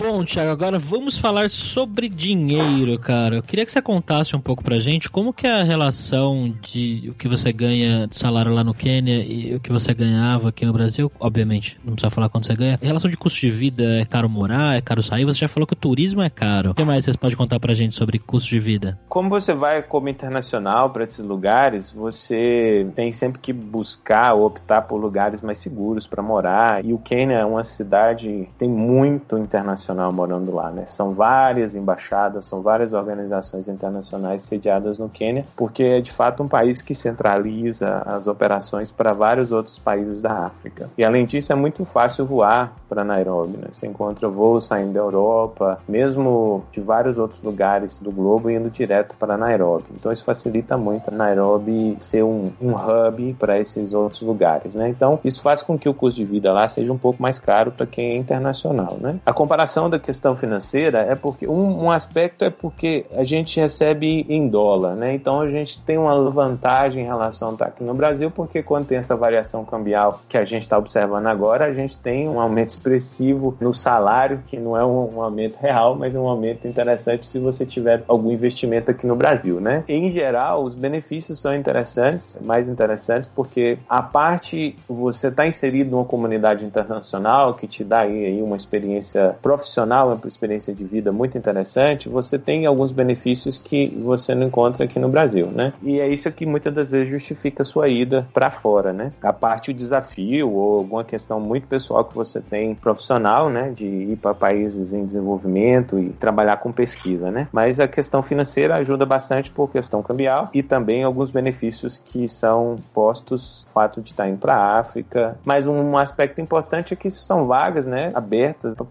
[0.00, 3.36] Bom, Thiago, agora vamos falar sobre dinheiro, cara.
[3.36, 7.10] Eu queria que você contasse um pouco pra gente como que é a relação de
[7.10, 10.64] o que você ganha de salário lá no Quênia e o que você ganhava aqui
[10.64, 11.12] no Brasil.
[11.20, 12.78] Obviamente, não precisa falar quanto você ganha.
[12.80, 15.26] Em relação de custo de vida, é caro morar, é caro sair?
[15.26, 16.70] Você já falou que o turismo é caro.
[16.70, 18.98] O que mais você pode contar pra gente sobre custo de vida?
[19.06, 24.80] Como você vai como internacional para esses lugares, você tem sempre que buscar ou optar
[24.80, 26.82] por lugares mais seguros para morar.
[26.82, 30.84] E o Quênia é uma cidade que tem muito internacional internacional morando lá, né?
[30.86, 36.48] São várias embaixadas, são várias organizações internacionais sediadas no Quênia, porque é de fato um
[36.48, 40.88] país que centraliza as operações para vários outros países da África.
[40.96, 43.68] E além disso, é muito fácil voar para Nairobi, né?
[43.70, 49.16] Você encontra voos saindo da Europa, mesmo de vários outros lugares do globo, indo direto
[49.18, 49.86] para Nairobi.
[49.94, 54.88] Então isso facilita muito Nairobi ser um, um hub para esses outros lugares, né?
[54.88, 57.72] Então isso faz com que o custo de vida lá seja um pouco mais caro
[57.72, 59.18] para quem é internacional, né?
[59.24, 64.26] A comparação da questão financeira é porque um, um aspecto é porque a gente recebe
[64.28, 65.14] em dólar, né?
[65.14, 68.86] Então a gente tem uma vantagem em relação a estar aqui no Brasil, porque quando
[68.86, 72.70] tem essa variação cambial que a gente está observando agora, a gente tem um aumento
[72.70, 77.26] expressivo no salário, que não é um, um aumento real, mas é um aumento interessante
[77.26, 79.84] se você tiver algum investimento aqui no Brasil, né?
[79.88, 86.04] Em geral, os benefícios são interessantes, mais interessantes, porque a parte você está inserido numa
[86.04, 89.59] comunidade internacional que te dá aí, aí uma experiência profissional,
[90.06, 94.98] uma experiência de vida muito interessante, você tem alguns benefícios que você não encontra aqui
[94.98, 95.72] no Brasil, né?
[95.82, 99.12] E é isso que muitas das vezes justifica a sua ida para fora, né?
[99.22, 103.86] A parte o desafio ou alguma questão muito pessoal que você tem profissional, né, de
[103.86, 107.48] ir para países em desenvolvimento e trabalhar com pesquisa, né?
[107.52, 112.76] Mas a questão financeira ajuda bastante por questão cambial e também alguns benefícios que são
[112.92, 115.38] postos, fato de estar indo para a África.
[115.44, 118.84] Mas um aspecto importante é que são vagas, né, abertas para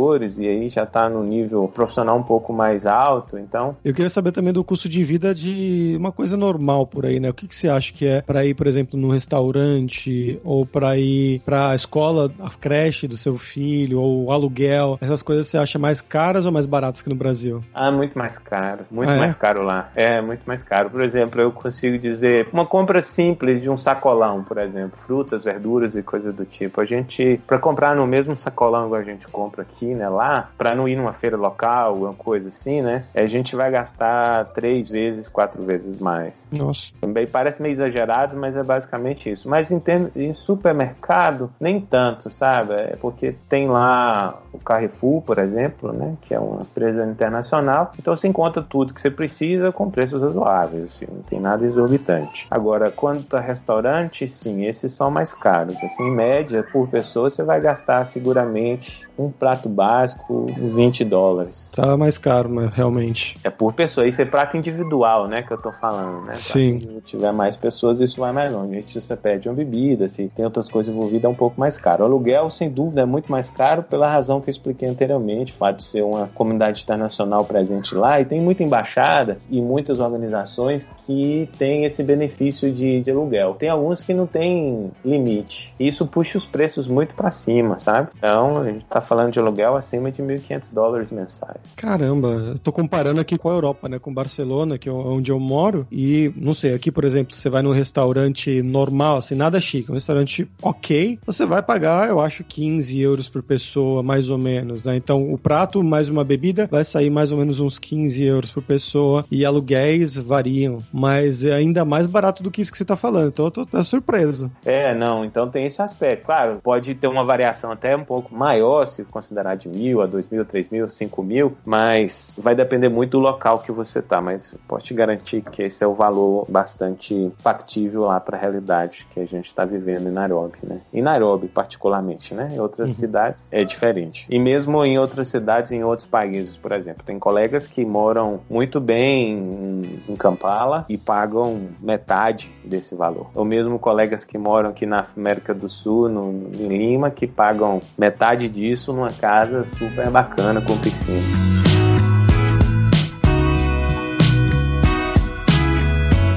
[0.00, 3.76] pesquisadores e aí já está no nível profissional um pouco mais alto, então...
[3.84, 7.28] Eu queria saber também do custo de vida de uma coisa normal por aí, né?
[7.28, 10.96] O que, que você acha que é para ir, por exemplo, no restaurante ou para
[10.96, 14.98] ir para a escola, a creche do seu filho ou aluguel?
[15.00, 17.62] Essas coisas você acha mais caras ou mais baratas que no Brasil?
[17.74, 18.84] Ah, muito mais caro.
[18.90, 19.38] Muito ah, mais é?
[19.38, 19.90] caro lá.
[19.94, 20.90] É, muito mais caro.
[20.90, 25.96] Por exemplo, eu consigo dizer, uma compra simples de um sacolão, por exemplo, frutas, verduras
[25.96, 26.80] e coisas do tipo.
[26.80, 30.74] A gente, para comprar no mesmo sacolão que a gente compra aqui, né, lá, para
[30.74, 35.28] não ir numa feira local, uma coisa assim, né, a gente vai gastar três vezes,
[35.28, 36.46] quatro vezes mais.
[36.50, 36.88] Nossa.
[37.00, 39.48] Também parece meio exagerado, mas é basicamente isso.
[39.48, 39.82] Mas em,
[40.16, 42.74] em supermercado, nem tanto, sabe?
[42.74, 48.16] É porque tem lá o Carrefour, por exemplo, né, que é uma empresa internacional, então
[48.16, 52.46] você encontra tudo que você precisa com preços razoáveis, assim, não tem nada exorbitante.
[52.50, 55.76] Agora, quanto a restaurante, sim, esses são mais caros.
[55.82, 61.68] Assim, em média, por pessoa, você vai gastar seguramente um prato básico 20 dólares.
[61.72, 63.38] Tá mais caro, mas realmente.
[63.44, 64.06] É por pessoa.
[64.06, 66.34] Isso é prato individual, né, que eu tô falando, né?
[66.34, 66.80] Sim.
[66.80, 68.82] Se tiver mais pessoas, isso vai mais longe.
[68.82, 72.02] Se você pede uma bebida, se tem outras coisas envolvidas, é um pouco mais caro.
[72.02, 75.56] O aluguel, sem dúvida, é muito mais caro pela razão que eu expliquei anteriormente, o
[75.56, 80.88] fato de ser uma comunidade internacional presente lá, e tem muita embaixada e muitas organizações
[81.06, 83.54] que têm esse benefício de, de aluguel.
[83.54, 85.74] Tem alguns que não tem limite.
[85.78, 88.08] Isso puxa os preços muito para cima, sabe?
[88.16, 91.60] Então, a gente tá falando de aluguel acima de 1.500 dólares mensais.
[91.76, 93.98] Caramba, eu tô comparando aqui com a Europa, né?
[93.98, 97.62] Com Barcelona, que é onde eu moro, e não sei, aqui, por exemplo, você vai
[97.62, 103.00] num restaurante normal, assim, nada chique, um restaurante ok, você vai pagar, eu acho, 15
[103.00, 104.96] euros por pessoa, mais ou menos, né?
[104.96, 108.62] Então, o prato mais uma bebida vai sair mais ou menos uns 15 euros por
[108.62, 112.96] pessoa e aluguéis variam, mas é ainda mais barato do que isso que você tá
[112.96, 113.28] falando.
[113.28, 114.50] Então, eu tô, surpreso.
[114.64, 116.26] É, não, então tem esse aspecto.
[116.26, 120.28] Claro, pode ter uma variação até um pouco maior, se considerar de mil a dois
[120.28, 124.20] mil, três mil, cinco mil, mas vai depender muito do local que você tá.
[124.20, 129.06] Mas posso te garantir que esse é o valor bastante factível lá para a realidade
[129.10, 130.80] que a gente está vivendo em Nairobi, né?
[130.92, 132.50] Em Nairobi, particularmente, né?
[132.52, 132.96] Em outras uhum.
[132.96, 134.19] cidades é diferente.
[134.28, 137.02] E mesmo em outras cidades, em outros países, por exemplo.
[137.04, 143.30] Tem colegas que moram muito bem em Kampala e pagam metade desse valor.
[143.34, 147.80] Ou mesmo colegas que moram aqui na América do Sul, no, em Lima, que pagam
[147.96, 151.59] metade disso numa casa super bacana com piscina.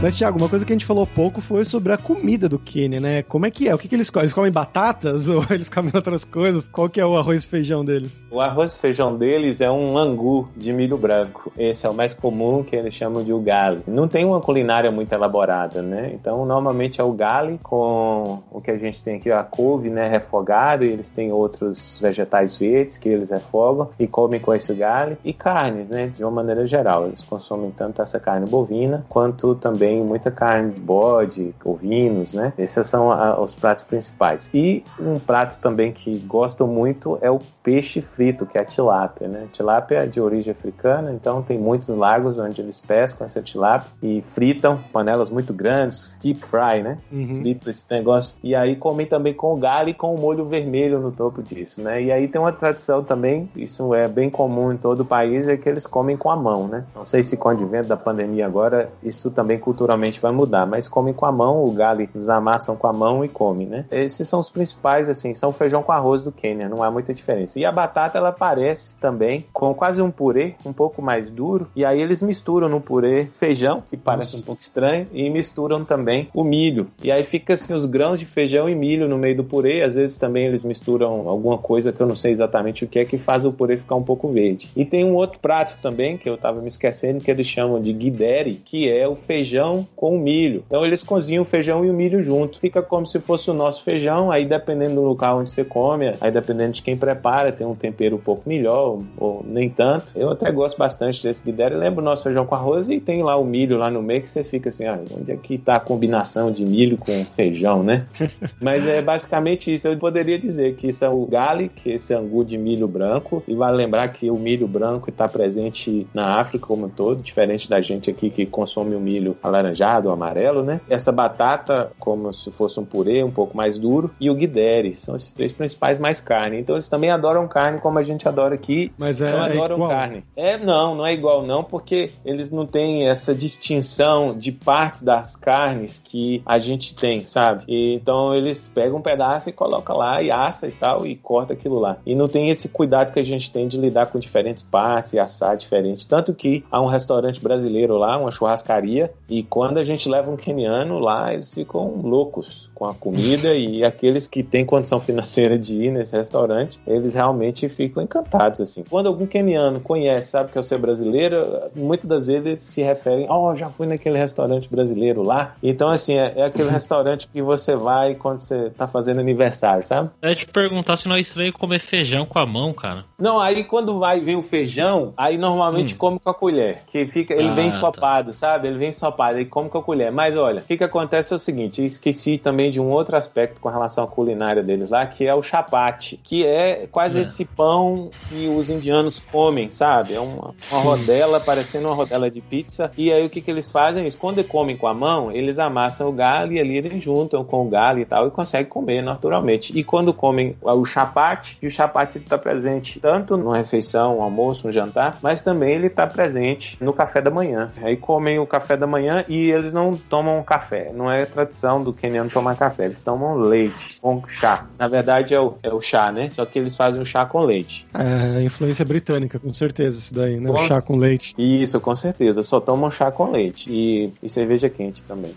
[0.03, 2.99] Mas, Thiago, uma coisa que a gente falou pouco foi sobre a comida do Quênia,
[2.99, 3.23] né?
[3.23, 3.73] Como é que é?
[3.73, 4.25] O que, que eles comem?
[4.25, 6.67] Eles comem batatas ou eles comem outras coisas?
[6.67, 8.21] Qual que é o arroz e feijão deles?
[8.29, 11.53] O arroz e feijão deles é um angu de milho branco.
[11.57, 13.81] Esse é o mais comum, que eles chamam de ugali.
[13.87, 16.11] Não tem uma culinária muito elaborada, né?
[16.13, 20.09] Então, normalmente é o ugali com o que a gente tem aqui, a couve, né,
[20.09, 25.17] refogado, e eles têm outros vegetais verdes que eles refogam e comem com esse ugali.
[25.23, 27.07] E carnes, né, de uma maneira geral.
[27.07, 32.51] Eles consomem tanto essa carne bovina quanto também tem muita carne de bode, ovinos, né?
[32.57, 34.49] Esses são a, os pratos principais.
[34.51, 39.27] E um prato também que gosto muito é o peixe frito, que é a tilápia,
[39.27, 39.45] né?
[39.51, 44.21] Tilápia é de origem africana, então tem muitos lagos onde eles pescam essa tilápia e
[44.23, 46.97] fritam, panelas muito grandes, deep fry, né?
[47.11, 47.41] Uhum.
[47.41, 48.35] Frito esse negócio.
[48.43, 52.01] E aí comem também com galho e com o molho vermelho no topo disso, né?
[52.01, 55.55] E aí tem uma tradição também, isso é bem comum em todo o país, é
[55.55, 56.83] que eles comem com a mão, né?
[56.95, 59.82] Não sei se com o advento da pandemia agora, isso também culturalmente
[60.21, 63.29] vai mudar, mas comem com a mão, o galho eles amassam com a mão e
[63.29, 63.85] comem, né?
[63.91, 67.59] Esses são os principais, assim, são feijão com arroz do Quênia, não há muita diferença.
[67.59, 71.85] E a batata, ela aparece também com quase um purê, um pouco mais duro, e
[71.85, 76.43] aí eles misturam no purê feijão, que parece um pouco estranho, e misturam também o
[76.43, 76.87] milho.
[77.01, 79.95] E aí fica assim os grãos de feijão e milho no meio do purê, às
[79.95, 83.17] vezes também eles misturam alguma coisa que eu não sei exatamente o que é, que
[83.17, 84.69] faz o purê ficar um pouco verde.
[84.75, 87.93] E tem um outro prato também, que eu tava me esquecendo, que eles chamam de
[87.93, 90.63] guideri, que é o feijão com o milho.
[90.67, 92.59] Então eles cozinham o feijão e o milho junto.
[92.59, 96.31] Fica como se fosse o nosso feijão, aí dependendo do local onde você come, aí
[96.31, 100.07] dependendo de quem prepara, tem um tempero um pouco melhor, ou nem tanto.
[100.15, 101.75] Eu até gosto bastante desse guideri.
[101.75, 104.29] Lembro o nosso feijão com arroz e tem lá o milho lá no meio que
[104.29, 108.05] você fica assim, ah, onde é que tá a combinação de milho com feijão, né?
[108.61, 109.87] Mas é basicamente isso.
[109.87, 113.43] Eu poderia dizer que isso é o é esse angu de milho branco.
[113.47, 117.69] E vale lembrar que o milho branco está presente na África como um todo, diferente
[117.69, 120.81] da gente aqui que consome o milho alaranjado, amarelo, né?
[120.89, 124.95] Essa batata, como se fosse um purê, um pouco mais duro, e o guideri.
[124.95, 126.59] São esses três principais mais carne.
[126.59, 128.91] Então eles também adoram carne como a gente adora aqui.
[128.97, 129.89] Mas é, Não é adoram igual.
[129.89, 130.23] carne.
[130.35, 135.35] É, não, não é igual não, porque eles não têm essa distinção de partes das
[135.35, 137.63] carnes que a gente tem, sabe?
[137.67, 141.53] E, então eles pegam um pedaço e colocam lá e assa e tal e corta
[141.53, 141.97] aquilo lá.
[142.05, 145.19] E não tem esse cuidado que a gente tem de lidar com diferentes partes e
[145.19, 146.07] assar diferente.
[146.07, 150.35] Tanto que há um restaurante brasileiro lá, uma churrascaria, e quando a gente leva um
[150.35, 155.75] keniano lá, eles ficam loucos com a comida e aqueles que têm condição financeira de
[155.75, 158.83] ir nesse restaurante, eles realmente ficam encantados assim.
[158.89, 161.45] Quando algum keniano conhece, sabe que é o ser brasileiro,
[161.75, 165.55] muitas das vezes eles se referem, oh, já fui naquele restaurante brasileiro lá.
[165.61, 170.09] Então assim, é, é aquele restaurante que você vai quando você tá fazendo aniversário, sabe?
[170.21, 173.05] Eu ia te perguntar se não é estranho comer feijão com a mão, cara.
[173.17, 177.33] Não, aí quando vai ver o feijão, aí normalmente come com a colher, que fica,
[177.33, 177.75] ele Ah, vem tá.
[177.75, 178.67] ensopado, sabe?
[178.67, 180.11] Ele vem ensopado, aí come com a colher.
[180.11, 183.15] Mas olha, o que que acontece é o seguinte, eu esqueci também de um outro
[183.15, 187.21] aspecto com relação à culinária deles lá, que é o chapate, que é quase É.
[187.21, 190.13] esse pão que os indianos comem, sabe?
[190.13, 192.91] É uma, uma rodela, parecendo uma rodela de pizza.
[192.97, 194.01] E aí o que que eles fazem?
[194.01, 197.65] Eles, quando comem com a mão, eles amassam o galho e ali eles juntam com
[197.65, 199.77] o galho e tal e conseguem comer naturalmente.
[199.77, 204.67] E quando comem o chapate, e o chapate está presente tanto numa refeição, um almoço,
[204.67, 207.71] um jantar, mas também ele está presente no café da manhã.
[207.81, 210.91] Aí comem o café da manhã e eles não tomam café.
[210.93, 214.65] Não é tradição do queniano tomar café, eles tomam leite com chá.
[214.77, 216.29] Na verdade é o, é o chá, né?
[216.33, 217.85] Só que eles fazem o chá com leite.
[217.93, 220.49] É, influência britânica, com certeza, isso daí, né?
[220.49, 220.67] O Nossa.
[220.67, 221.33] chá com leite.
[221.37, 222.43] Isso, com certeza.
[222.43, 225.33] Só tomam chá com leite e, e cerveja quente também.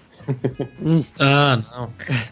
[1.18, 1.90] Ah, não.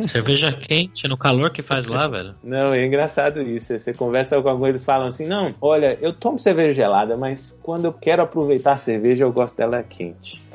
[0.08, 2.34] Cerveja quente no calor que faz lá, velho.
[2.42, 3.78] Não, é engraçado isso.
[3.78, 7.84] Você conversa com alguém, eles falam assim: não, olha, eu tomo cerveja gelada, mas quando
[7.84, 10.42] eu quero aproveitar a cerveja, eu gosto dela quente.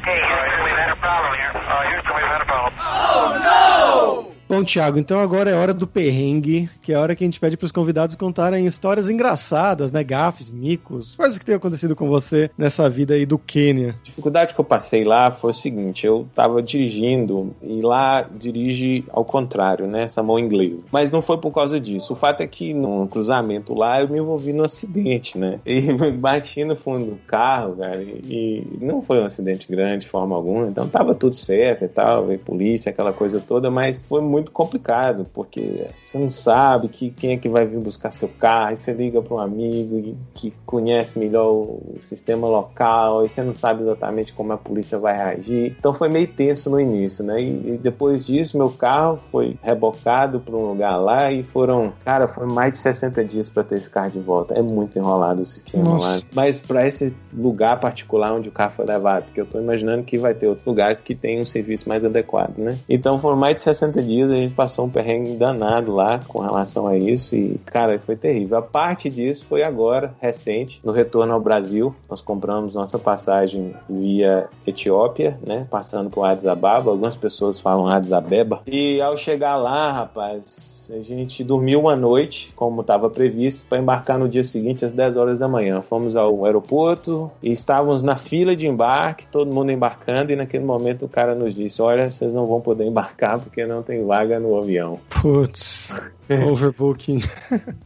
[0.00, 1.52] Okay, Houston, we've had a problem here.
[1.54, 2.29] Uh, had
[2.78, 4.29] a problem.
[4.50, 7.38] Bom, Thiago, então agora é hora do perrengue, que é a hora que a gente
[7.38, 10.02] pede pros convidados contarem histórias engraçadas, né?
[10.02, 13.94] Gafes, micos, coisas que tenham acontecido com você nessa vida aí do Quênia.
[14.00, 19.04] A dificuldade que eu passei lá foi o seguinte: eu tava dirigindo e lá dirige
[19.10, 20.02] ao contrário, né?
[20.02, 20.82] Essa mão inglesa.
[20.90, 22.14] Mas não foi por causa disso.
[22.14, 25.60] O fato é que no cruzamento lá eu me envolvi num acidente, né?
[25.64, 25.80] E
[26.18, 28.02] bati no fundo do carro, cara.
[28.02, 30.66] E não foi um acidente grande de forma alguma.
[30.66, 32.26] Então tava tudo certo e tal.
[32.26, 33.70] Veio polícia, aquela coisa toda.
[33.70, 38.10] Mas foi muito complicado, porque você não sabe que, quem é que vai vir buscar
[38.10, 38.68] seu carro.
[38.68, 43.24] Aí você liga para um amigo que conhece melhor o sistema local.
[43.24, 45.76] E você não sabe exatamente como a polícia vai reagir.
[45.78, 47.40] Então foi meio tenso no início, né?
[47.40, 52.26] E, e depois disso, meu carro foi rebocado para um lugar lá e foram, cara,
[52.28, 54.54] foi mais de 60 dias para ter esse carro de volta.
[54.54, 56.16] É muito enrolado o Nossa.
[56.16, 56.22] lá.
[56.34, 60.18] Mas para esse lugar particular onde o carro foi levado, porque eu tô imaginando que
[60.18, 62.78] vai ter outros lugares que tem um serviço mais adequado, né?
[62.88, 66.86] Então foram mais de 60 dias, a gente passou um perrengue danado lá com relação
[66.86, 68.58] a isso e, cara, foi terrível.
[68.58, 71.94] A parte disso foi agora, recente, no retorno ao Brasil.
[72.08, 75.66] Nós compramos nossa passagem via Etiópia, né?
[75.70, 76.90] Passando por Addis Ababa.
[76.90, 78.62] Algumas pessoas falam Addis Abeba.
[78.66, 84.18] E ao chegar lá, rapaz, A gente dormiu uma noite, como estava previsto, para embarcar
[84.18, 85.80] no dia seguinte às 10 horas da manhã.
[85.82, 91.04] Fomos ao aeroporto e estávamos na fila de embarque, todo mundo embarcando, e naquele momento
[91.04, 94.58] o cara nos disse: Olha, vocês não vão poder embarcar porque não tem vaga no
[94.58, 94.98] avião.
[95.08, 95.90] Putz.
[96.30, 97.20] Overbooking.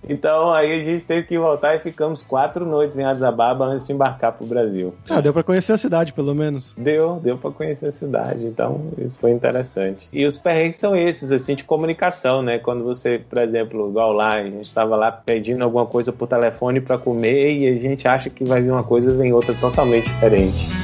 [0.07, 3.87] então aí a gente teve que voltar e ficamos quatro noites em Addis Ababa antes
[3.87, 4.95] de embarcar pro Brasil.
[5.09, 6.75] Ah, deu para conhecer a cidade, pelo menos.
[6.77, 8.45] Deu, deu para conhecer a cidade.
[8.45, 10.07] Então isso foi interessante.
[10.13, 12.59] E os perrengues são esses, assim, de comunicação, né?
[12.59, 16.81] Quando você, por exemplo, igual lá, a gente estava lá pedindo alguma coisa por telefone
[16.81, 20.05] para comer e a gente acha que vai vir uma coisa e vem outra totalmente
[20.05, 20.84] diferente.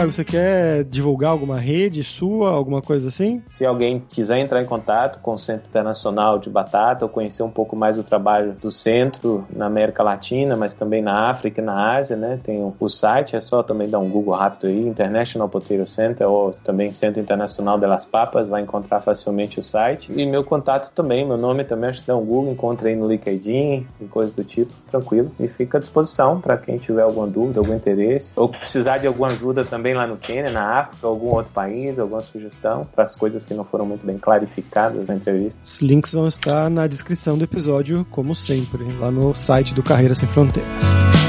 [0.00, 3.42] Tiago, você quer divulgar alguma rede sua, alguma coisa assim?
[3.50, 7.50] Se alguém quiser entrar em contato com o Centro Internacional de Batata ou conhecer um
[7.50, 11.96] pouco mais do trabalho do centro na América Latina, mas também na África e na
[11.96, 12.40] Ásia, né?
[12.42, 16.52] Tem o, site, é só também dar um Google rápido aí, International Potato Center ou
[16.64, 20.10] também Centro Internacional de Las Papas, vai encontrar facilmente o site.
[20.16, 23.06] E meu contato também, meu nome também, acho que dá um Google, encontra aí no
[23.06, 25.30] LinkedIn e coisas do tipo, tranquilo.
[25.38, 29.28] E fica à disposição para quem tiver alguma dúvida, algum interesse ou precisar de alguma
[29.28, 33.16] ajuda também também lá no Quênia, na África, algum outro país, alguma sugestão para as
[33.16, 35.60] coisas que não foram muito bem clarificadas na entrevista?
[35.62, 40.14] Os links vão estar na descrição do episódio, como sempre, lá no site do Carreira
[40.14, 41.19] Sem Fronteiras.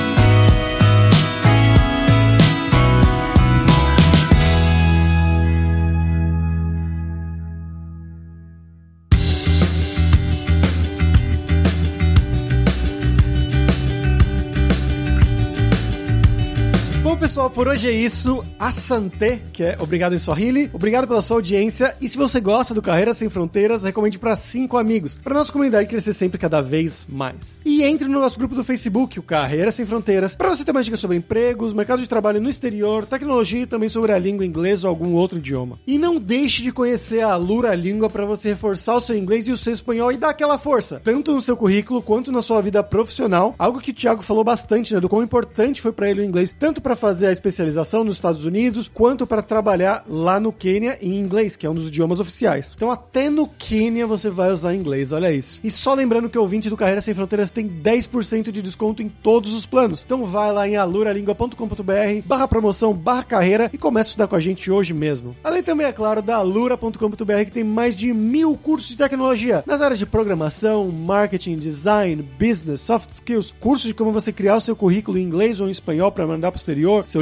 [17.53, 18.43] Por hoje é isso.
[18.57, 20.69] Asante, que é obrigado em Swahili.
[20.73, 21.95] Obrigado pela sua audiência.
[21.99, 25.89] E se você gosta do Carreira Sem Fronteiras, recomende para cinco amigos, para nossa comunidade
[25.89, 27.59] crescer sempre cada vez mais.
[27.65, 30.85] E entre no nosso grupo do Facebook, o Carreira Sem Fronteiras, para você ter mais
[30.85, 34.87] dicas sobre empregos, mercado de trabalho no exterior, tecnologia e também sobre a língua inglesa
[34.87, 35.79] ou algum outro idioma.
[35.85, 39.51] E não deixe de conhecer a Lura Língua para você reforçar o seu inglês e
[39.51, 42.81] o seu espanhol e dar aquela força, tanto no seu currículo quanto na sua vida
[42.83, 43.55] profissional.
[43.57, 46.55] Algo que o Thiago falou bastante, né, do quão importante foi para ele o inglês,
[46.57, 51.17] tanto para fazer a especialização nos Estados Unidos, quanto para trabalhar lá no Quênia em
[51.17, 52.73] inglês, que é um dos idiomas oficiais.
[52.75, 55.59] Então até no Quênia você vai usar inglês, olha isso.
[55.63, 59.09] E só lembrando que o ouvinte do Carreira Sem Fronteiras tem 10% de desconto em
[59.09, 60.03] todos os planos.
[60.05, 64.39] Então vai lá em aluralingua.com.br barra promoção, barra carreira e começa a estudar com a
[64.39, 65.35] gente hoje mesmo.
[65.43, 69.81] Além também, é claro, da alura.com.br que tem mais de mil cursos de tecnologia nas
[69.81, 74.75] áreas de programação, marketing, design, business, soft skills, cursos de como você criar o seu
[74.75, 77.21] currículo em inglês ou em espanhol para mandar pro exterior, seu